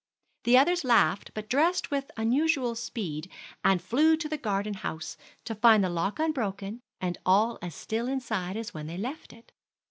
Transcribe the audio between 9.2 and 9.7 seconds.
it.